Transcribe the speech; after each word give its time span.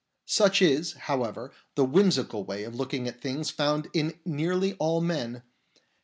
Such 0.25 0.63
is, 0.63 0.93
however, 0.93 1.51
the 1.75 1.85
whim 1.85 2.09
sical 2.09 2.43
way 2.43 2.63
of 2.63 2.73
looking 2.73 3.07
at 3.07 3.21
things 3.21 3.51
found 3.51 3.87
in 3.93 4.17
nearly 4.25 4.73
all 4.79 4.99
men. 4.99 5.43